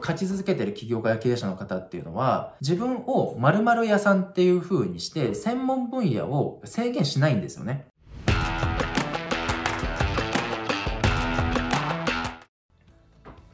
[0.00, 7.86] 勝ち続けてる起業家や経営者の方っていうのは、自分を〇〇屋さんっていう風にして、専門分野を制限しないんですよね。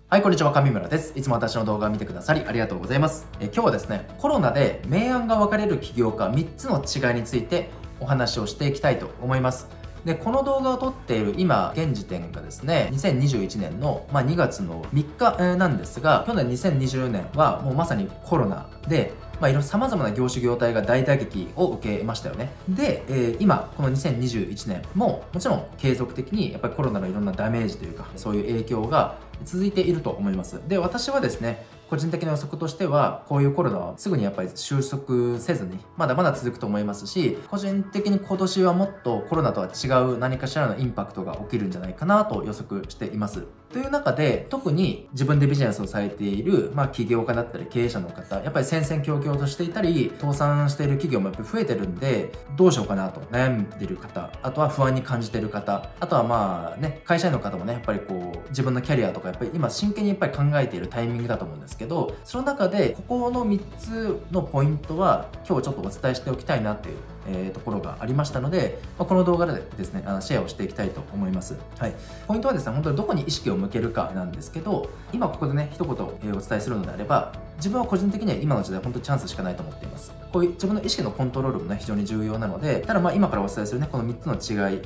[0.09, 1.13] はい、こんにちは、上村です。
[1.15, 3.29] いつも私の動画を見てくださりありがとうございます。
[3.39, 7.69] え今日はですね、コロナで明暗が分かれる起業家3つの違いについて
[8.01, 9.80] お話をしていきたいと思います。
[10.05, 22.53] で、この動画を撮っている今、現時点がですね、2021年の、まあ、2月の3日なんですが、去年2020年はもうまさにコロナで、まあ、いろ様々な業種業態が大打撃を受けましたよね。
[22.69, 30.61] で、えー、今、この2021年も、もちろん継続的にやっぱりコロナのいろんなダメージというか、そういう影響が続いていると思います。
[30.69, 43.45] で、私はですね、個人的な予測としては、こういうコロナはすぐにやっぱり収束せずに、まだまだ続くと思いますし、個人的に今年はもっとコロナとは違う何かしらのインパクトが起きるんじゃないかなと予測しています。
[43.73, 71.57] という中で、特に自分でビジネスをされている、まあ、起業家だったり経営者の方、やっぱり戦々恐々としていたり、倒産している企業もやっぱり増えてるんで、どうしようかなと悩んでる方、あとは不安に感じてる方、あとはまあね、会社員の方もね、やっぱりこう、自分のキャリアとか、やっぱり今真剣にやっぱり考えているタイミングだと思うんですけど、その中で、ここの3つのポイントは、今日ちょっとお伝えしておきたいなっていうえー、ところがありましたので、まあ、この動画でですね、あのシェアをしていきたいと思います。
[71.79, 71.95] はい。
[72.27, 80.13] ポイントはですね、本当にどこに意識を向けるかなんですけど、今ここでね、一言、えお伝えするのであれば、自分は個人的には今の時代本当にチャンスしかないと思っています。
[80.33, 84.81] こういう自分の意識のコントロールもね、非常に重要なので、ただまあ今からお伝えするね、この3つの違い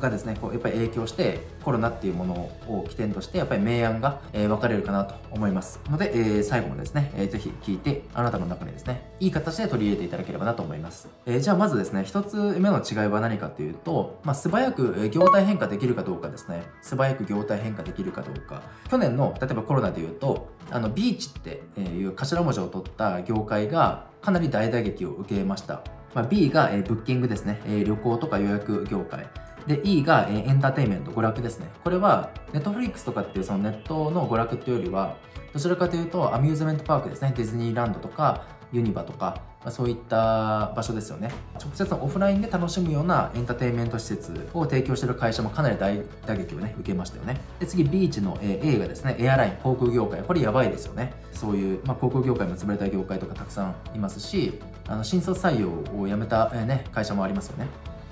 [0.00, 2.34] がですね、こうやっぱり影響して、コロナっていうもの
[2.68, 5.80] を起点として、やっぱり明暗が、えー、分かれるかなと思います。
[5.88, 11.08] ので、えー、最後までですね、えー、ぜひ聞いて、あなたの中にですね、いい形で取り入れていただければなと思います。
[11.24, 16.64] えー、じゃあまずですね、1つ目の違いは何かというと、まあ、素早く業態変化できるかどうかですね。
[16.80, 18.64] 素早く業態変化できるかどうか。
[18.90, 25.84] 去年の、例えばコロナで言うと、あの、ビーチっていう頭文字を取った業界がかなり大打撃を受けました。
[26.16, 29.28] まあ、B が、えブッキングですね、え旅行とか予約業界。
[29.68, 31.68] で、E が、えエンターテインメント、娯楽ですね。
[31.84, 35.14] これは、ネットフリックスとかっていうそのネットの娯楽っていうよりは、
[35.54, 37.32] どちらかというと、アミューズメントパークですね。
[37.36, 41.30] ディズニーランドとか、ユニバとか、まあ、そういった場所ですよね。
[41.60, 47.40] 直接オフラインで楽しむようなエンターテインメント施設を提供している会社もかなり大打撃をね受けましたよね。
[47.60, 50.22] で次ビーチの、えー、A がですねエアライン航空業界。
[50.22, 51.12] これやばいですよね。
[51.32, 54.58] そういう、まあ、航空業界も潰れた業界とかたくさんいますし
[54.88, 57.66] あの新卒採用をやめた、えー、ね、会社もありますよね。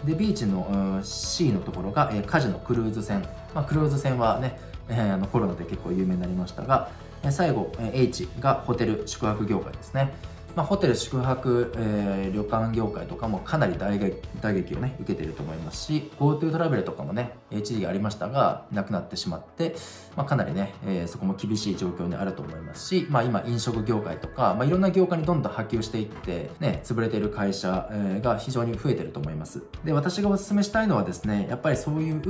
[0.05, 3.23] でビーチの C のところが、えー、カジノクルーズ船、
[3.55, 6.91] まあ、クルーズ船はね、えー、あのコロナで結構有名になりましたが
[7.31, 10.11] 最後 H がホテル宿泊業界ですね。
[10.57, 13.99] まあ、ホテル宿泊、えー、旅館業界とかもかなり大
[14.41, 19.75] 打撃をね受けていると思いますし GoTo トラベルとかもね一時ありましたがなくなってしまって、
[20.17, 29.63] まあ、かなりね、えー、そこも厳しい状況にあると思いますし、まあ、今飲食業界とか、まあ、いろんな業界にどんどん波及していってね潰れている会社、えー、が非常に増えていると思います。
[29.85, 32.21] で私がお勧めしたいのはですねやっぱりそういう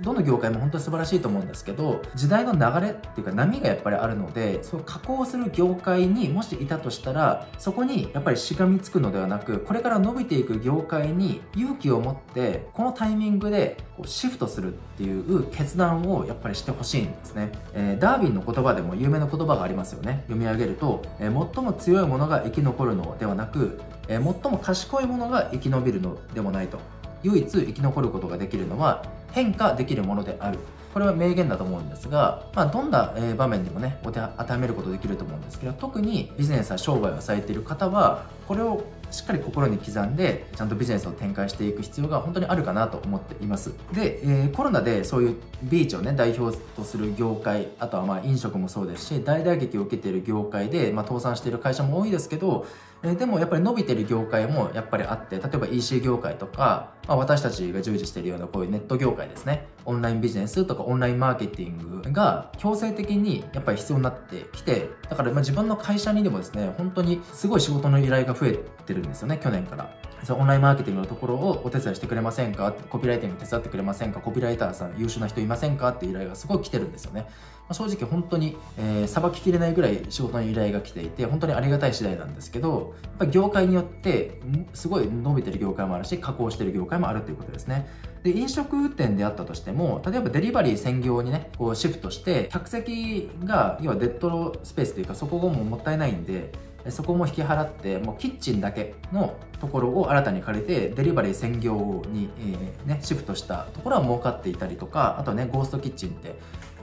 [0.00, 20.24] どの業界も本当に素晴らしいと思うんですけど時代の流れっていうか波がやっぱりあるのでそう加工する業界にもしいたとしたらそそこにやっぱりしがみつくのではなくこれから伸びていく業界に勇気を持ってこのタイミングでこうシフトするっていう決断をやっぱりしてほしいんですね、えー、ダーウィンの言葉でも有名な言葉がありますよね。
[20.26, 26.80] 読み上げると、えー、最も強いものが生き残るのではなく、えー、最も賢いものが生き延びるのでもないと。
[27.22, 30.58] 唯一生き残ることができるのは変化できるものである。
[30.92, 43.72] これは名言だと思うんですが、まあ、どんな場面でもね当てはめることできると思うんですけど特にビジネスや商売をされている方はこれをしっかり心に刻んでちゃんとビジネスを展開していく必要が本当にあるかなと思っています。
[43.92, 52.66] で、えー、コロナでそういうビーチをね代表とする業界あとはまあ飲食もそうですし大打撃を受けている業界で、まあ、倒産している会社も多いですけど
[53.02, 59.68] えでもやっぱり伸びてる業界もやっぱりあって例えば EC 業界とか、まあ、私たちが従事しているようなこういうネット業界ですね。
[59.86, 69.90] オンラインビジネスとかオンラインマーケティングが強制的にやっぱり必要になってきてだからまあ自分の会社にでもですね本当にすごい仕事の依頼が増えてるんですよね去年から。
[70.22, 72.72] そのオンラインマーケティングのところをお手伝いしてくれませんか？
[72.90, 74.20] コピーライティング手伝ってくれませんか？
[74.20, 75.88] コピーライターさん優秀な人いませんか？
[75.88, 77.26] って依頼がすごい来てるんですよね。
[77.70, 78.58] ま正直本当に
[79.06, 84.40] さば、えー、ききれないぐらい仕事の依頼が来ていて本当にありがたい次第なんですけどやっぱ業界によって
[84.74, 87.88] すごい伸びてる業界もあるし加工してる業界もあるということですね。
[88.22, 96.52] で飲食店であったとしても例えばデリバリー専業にねこうシフトして客席が要はデッドスペースというかそこももったいないんで
[96.88, 106.36] そこも引き払ってもうキッチンだけのところを新たに借りてデリバリー専業に、えー、ね、シフトしたところは儲かっていたりとかあとねゴーストキッチンって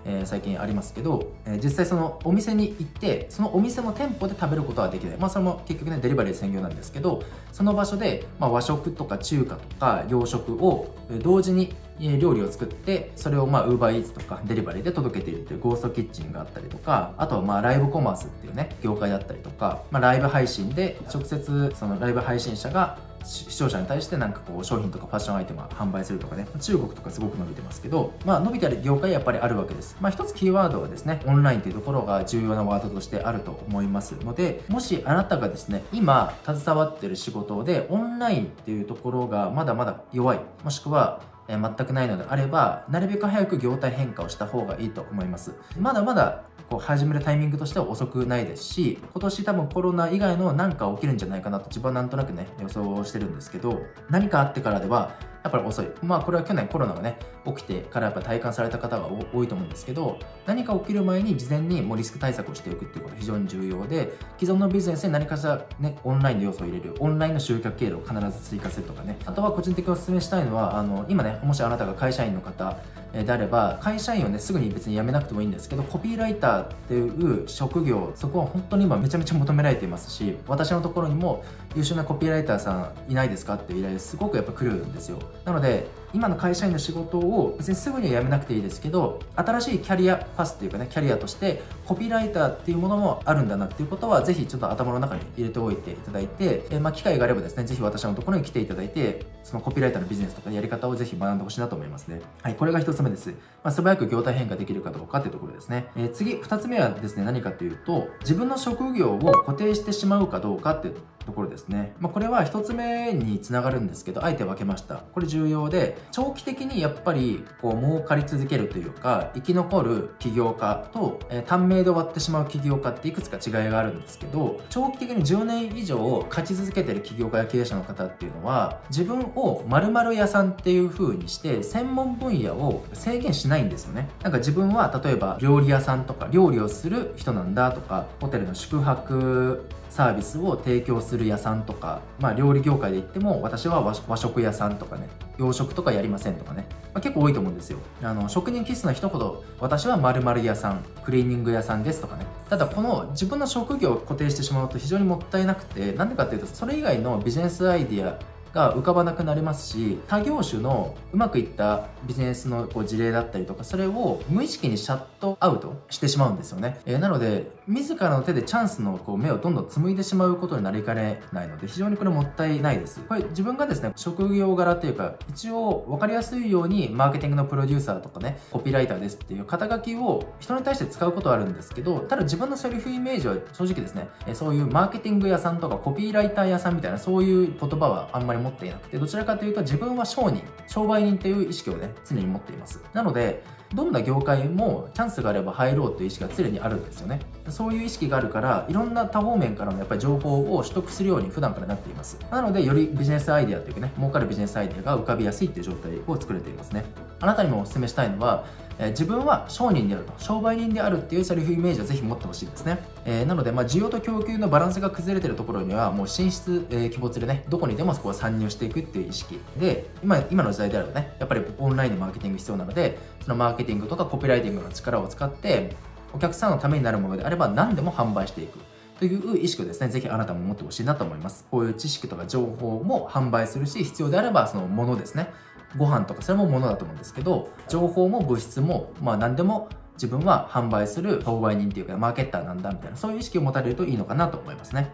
[0.08, 5.18] えー、最近ありますけど、えー、実際そのお店に行ってそのお店の店舗で食べることはできない。
[5.18, 7.22] まあそれも結局ねデリバリー専業なんですけど
[7.52, 29.98] その場所で、まあ、和食とか中華とか洋食を同時に料理を作ってそれをまあウーバーイーツとかデリバリーで届けているっていうゴーストキッチンがあったりとかあとはまあライブコマースっていうね業界だったりとか、まあ、ライブ配信で直接そのライブ配信者が視聴者に対してなんかこう商品とかファッションアイテムを販売するとかね中国とかすごく伸びてますけどまあ伸びてる業界やっぱりあるわけです。
[30.00, 45.56] まあ一つキーワードはですねオンラインというところが重要なワードとしてあると思いますのでもしあなたがですね今携わってる仕事でオンラインっていうところがまだまだ弱いもしくは全くないのであればなるべく早く業態変化をした方がいいと思います。
[45.80, 55.16] まだまだこう始めるタイミングとしては遅くないですし今年多分コロナ以外の何か起きるんじゃないかなと自分はなんとなくね予想してるんですけど何かあってからでは
[55.48, 55.88] やっぱり遅い。
[56.04, 69.18] まあこれは去年コロナがね、起きてからやっぱ体感された方が多いと思うんですけど、何か起きる前に事前にもうリスク対策をしておくっていうことが非常に重要で、既存のビジネスに何かしらね、オンラインの要素を入れる、オンラインの集客経路を必ず追加するとかね。
[69.26, 72.78] あとは個人的にお勧めしたいのは、あの、今ね、もしあなたが会社員の方、
[73.14, 81.44] であれば会社員をねすぐに別に辞めなくてもいいんですけどコピーライターっていう職業そこは本当に今めちゃめちゃ求められていますし私のところにも
[81.76, 85.20] 優秀なコピーライターさんいないですかっていう依頼すごくやっぱ来るんですよ。
[85.46, 102.20] なので今の会社員の仕事を別にすぐには辞めなくていいですけど新しいキャリアパスっていうかねキャリアとしてコピーライターっていうものもあるんだなっていうことはぜひちょっと頭の中に入れておいていただいて、えまあ、機会があればですねぜひ私のところに来ていただいてそのコピーライターのビジネスとかやり方をぜひ学んでほしいなと思いますね。
[102.42, 103.36] はいこれが1つ目です、ま
[103.66, 110.96] あ、素早く業態変化できるかどうかっていうところですね、えー、次2つ目はですね何かというと自分の職業を固定してしまうかどうかっていう
[111.28, 111.94] ところですね。
[112.00, 114.96] まあ、これは1つ目につながるんですけど、あえて分けました。
[114.96, 134.08] これ重要で、長期的にやっぱりこう儲かり続けるというか、生き残る起業家と、えー、短命で終わってしまう起業家っていくつか違いがあるんですけど、長期的に10年以上勝ち続けてる起業家や経営者の方っていうのは、自分を〇〇屋さんっていう風にして、専門分野を制限しないんですよね。
[134.24, 145.08] なんか自分は例えば料理屋さんとか料理をする人なんだとか、ホテルの宿泊サービスを提供する屋さんとか、まあ、料理業界で言っても私は和食屋さんとかね
[145.38, 147.80] 洋食とかやりませんとかね、まあ、結構多いと思うんですよ。
[148.02, 152.26] あの職人気質の人ほど私は〇〇屋さんクリーニング屋さんですとかね。
[152.50, 158.20] ただこの自分の職業を固定してしまうと非常にもったいなくてなんでかっていうとそれ以外のビジネスアイディア
[158.58, 173.02] が浮かばなくなりますし他業種のうまくいったビジネスのこう事例だったりとかそれを無意識にシャットアウトしてしまうんですよね、えー、なので自らの手でチャンスのこう芽をどんどん紡いでしまうことになりかねないので非常にこれもったいないです。
[173.02, 192.82] これ自分がですね職業柄というか一応分かりやすいようにマーケティングのプロデューサーとかねコピーライターですっていう肩書きを人に対して使うことはあるんですけどただ自分のセルフイメージは正直ですねそういうマーケティング屋さんとかコピーライター屋さんみたいなそういう言葉はあんまり持っていなくてどちらかというと自分は商人商売人という意識をね常に持っています。
[192.94, 197.20] なのでどんな業界もチャンスがあれば入ろうという意識が常にあるんですよね。
[197.50, 202.18] そういう意識があるからいろんな多方面からのやっぱり情報を取得するように普段からなっています。
[202.32, 206.86] なのでよりビジネスアイデアというかね儲かるビジネスアイデアが浮かびやすいっていう状態を作れていますね。
[207.20, 208.46] あなたにもお勧めしたいのは
[208.80, 225.76] え自分は商人であると商売人であるっていうセルフイメージをぜひ持ってほしいですね、えー、なので、まあ、需要と供給のバランスが崩れてるところにはもう進出、えー、鬼没でねどこにでもそこを参入していくっていう意識で今今の時代であればねやっぱりオンラインのマーケティング必要なのでそのマーケティングとかコピーライティングの力を使って
[226.14, 228.60] お客さんのためになるものであれば何でも販売していく
[229.00, 231.46] という意識をですね、ぜひあなたも持ってほしいなと思います。
[231.52, 235.30] こういう知識とか情報も販売するし、必要であればそのものですね。
[235.78, 244.92] ご飯とかそれもものだと思うんですけど情報も物質もまあ何でも自分は販売する購買人っていうかマーケッターなんだみたいなそういう意識を持たれるといいのかなと思いますね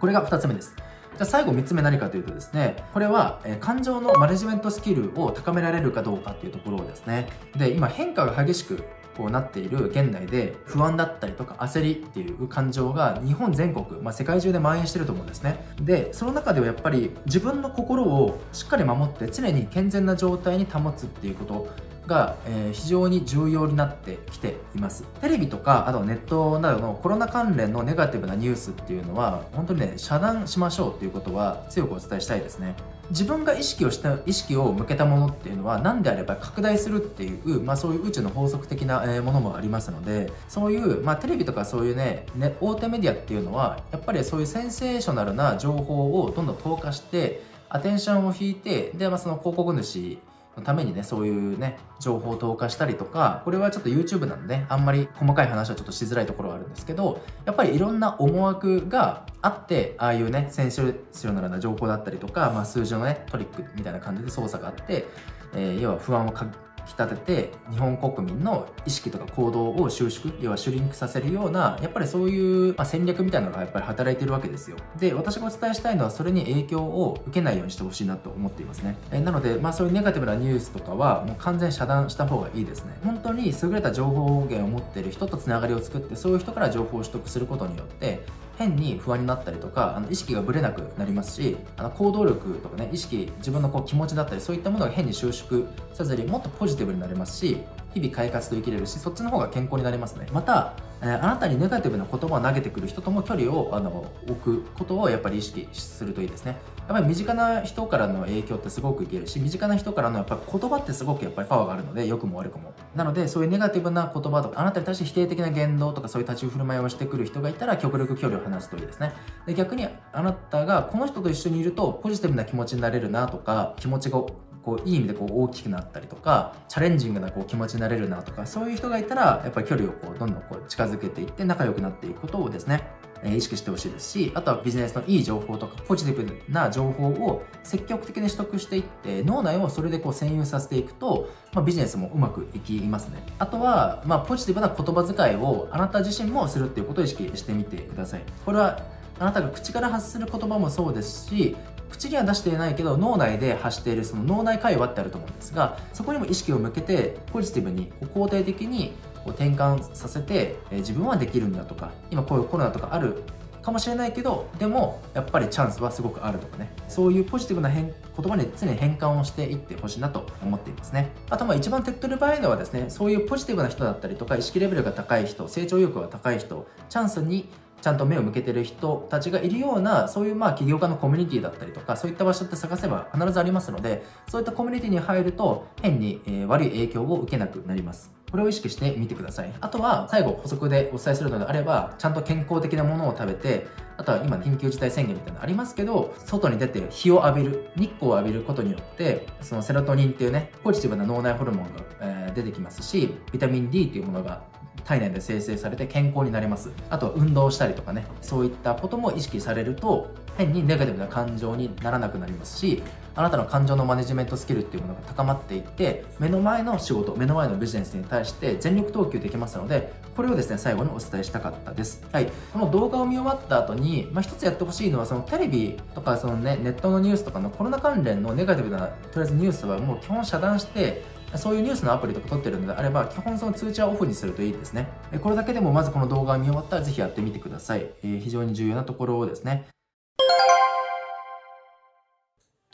[0.00, 0.74] これが2つ目です
[1.14, 7.28] じゃあ最後3つ目何かというとですね、これは、感情のマネジメントスキルを高められるかどうかっていうところですね。
[7.56, 8.82] で、今変化が激しく
[9.16, 15.64] こうなっている現代で不安だったりとか焦りっていう感情が日本全国、まあ、世界中で蔓延してると思うんですね。
[15.80, 21.68] でその中ではやっぱり自分の心をしっかり守って常に健全な状態に保つっていうこと
[22.06, 25.04] が、えー、非常に重要になってきています。
[25.20, 32.74] テレビとかあとネットなどのコロナ関連のネガティブなニュースっていうのは本当にね遮断しましょうっていうことは強くお伝えしたいですね。
[33.10, 50.18] 自分が意識をした意識を向けたものっていうのは何であれば拡大するっていう、まあ、そういう宇宙の法則的なものもありますのでそういう、まあ、テレビとかそういうねね大手メディアっていうのはやっぱりそういうセンセーショナルな情報をどんどん投下してアテンションを引いてで、まあ、その広告主
[50.56, 65.06] のためにね、そういうね、情報を投下したりとか、これはちょっと YouTube なんで、あんまり細かい話はちょっとしづらいところはあるんですけど、やっぱりいろんな思惑があって、ああいうね、センショナルな情報だったりとか、まあ、数字のね、トリックみたいな感じで操作があって、
[65.54, 66.46] えー、要は不安をか
[66.86, 74.76] き立てて日本国民の意識とか行動を収縮要はシュリンクさせるようなやっぱりそういう、まあ、戦略みたいなのがやっぱり働いてるわけですよ。
[74.98, 78.96] で私がお伝えしたいのはそれに影響を受けないようにしてほしいなと思っていますね。
[79.10, 82.96] えなので、まあ、そういうネガティブなニュースとかはもう完全遮断した方がいいですね。
[83.04, 88.24] 本当に優れた情報源を持っている人とつながりを作ってそういう人から情報を取得することによって
[88.64, 97.58] 変に不安になったりとかあの意識がぶれなくなりますしあの行動力とかね意識自分のこう気持ちだったりそういったものが変に収縮せずにもっとポジティブになれますし
[97.92, 100.26] 日々快活と生きれるしそっちの方が健康になりますね。
[100.32, 100.72] また、
[101.04, 106.56] え、あなたにネガティブな言葉を投げてくる人とも距離をあの置くことをやっぱり意識するといいですね。
[106.88, 112.72] やっぱり身近な人からの影響ってすごくいけるし身近な人からのやっぱ言葉ってすごくやっぱりパワーがあるので良くも悪くも。
[112.94, 119.12] なのでそういうネガティブな言葉とかあなたに対して否定的な言動とかそういう立ち振る舞いをしてくる人がいたら極力距離を離すといいですね。
[119.46, 124.18] で逆にあなたがこの人と一緒にいるとポジティブな気持ちになれるなとか気持ちが
[124.64, 132.82] こういい意味でこう大きくなったりとかチャレンジングなこう気持ちになれるなとかそういう人がいたらやっぱり距離をこうどんどんこう近づけていって仲良くなっていくことをですね
[133.24, 143.22] 意識してほしいですしあとはビジネスのいい情報とかポジティブな情報を積極的に取得していって脳内をそれでこう占有させていくと、まあ、ビジネスもうまくいきますね。
[143.38, 148.22] あとは、まあ、ポジティブな言葉遣いをあなた自身もするっていうことを意識してみてください。
[148.44, 148.82] これは
[149.18, 151.56] あなたが口から発する言葉もそうですし
[151.90, 158.94] 口には出していないけど脳内で発しているその脳内会話ってあると思うんですがそこにも意識を向けてポジティブに肯定的に
[159.26, 163.22] 転換させて、自分はできるんだとか今こういうコロナとかある
[163.62, 166.70] かもしれないけどでもやっぱりチャンスはすごくあるとかね。
[166.88, 171.10] そういうポジティブな言葉に常に変換をしていってほしいなと思っていますね。
[171.30, 177.48] あとまあ一番手っ取り早いのはですねそういうポジティブな人だったりとか意識レベルが高い人成長意欲が高い人チャンスに
[177.84, 188.10] ちゃんと目を向けてる人たちがいるようなそういうまあ起業家のコミュニティだったりとかそういった場所って探せば必ずありますのでそういったコミュニティに入ると変に、え悪い影響を受けなくなります。
[188.30, 189.52] これを意識してみてください。
[189.60, 193.66] あとは最後補足でお伝えするのであればちゃんと健康的なものを食べて
[193.98, 204.42] あとは今緊急事態宣言みたいなのありますけど外に出て日を浴びる日光を浴びることによってそのセロトニンっていうねポジティブな脳内ホルモンが、え、出てきますしビタミン D っていうものが
[204.84, 206.70] 体内で生成されて健康になります。
[206.90, 212.82] あとは運動したりとかねそういったことも意識されると変にネガティブな感情にならなくなりますし
[213.16, 222.04] あなたの感情のマネジメントスキルっていうものが高まっていって目の前の仕事目の前のビジネスに対して全力投球できますのでこれをですね最後にお伝えしたかったです。
[222.12, 222.30] はい。
[222.52, 231.02] この動画を見終わった後に、まあ、一つやってほしいのはそのテレビとかその、ね、ネットのニュースとかのコロナ関連のネガティブなとりあえずニュースはもう基本遮断して
[231.36, 234.88] そういうニュースのアプリとか撮ってるのであれば、基本その通知はオフにするといいですね。
[235.22, 237.90] これだけでもまずこの動画を見終わったらぜひやってみてください。
[238.02, 239.66] え非常に重要なところですね。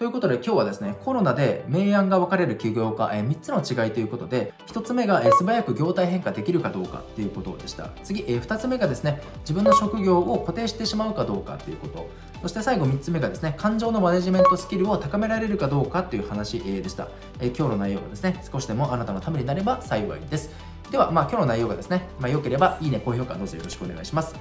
[0.01, 7.91] ということで今日はですね、コロナで明暗が分かれる起業家、えー、3つの違いということで、1つ目が、えー、素早く業態変化できるかどうかっていうことでした。
[8.03, 12.09] 次、えー、2つ目がですね、自分の職業を固定してしまうかどうかっていうこと。
[12.41, 17.49] そして最後3つ目がですね、感情のマネジメントスキルを高められるかどうかっていう話、えー、でした、え。
[17.49, 20.49] 今日の内容がですね、少しでもあなたのためになれば幸いです。
[20.91, 24.35] では、まあ、今日の内容がですね、まあ、良ければいいね、高評価どうぞよろしくお願いします。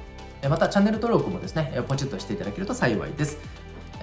[0.47, 3.37] またチャンネル登録もですね、ポチッとしていただけると幸いです。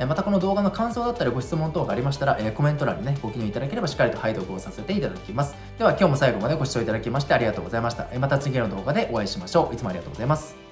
[0.04, 5.54] またこの動画の感想だったりご質問等がありましたら、えコメント欄にね、ご記入いただければしっかりと配読をさせていただきます。
[5.78, 8.06] では今日も最後までご視聴いただきましてありがとうございました。
[8.18, 9.74] また次の動画でお会いしましょう。
[9.74, 10.65] いつもありがとうございます。